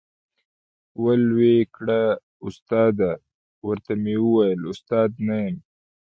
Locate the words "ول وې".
1.03-1.55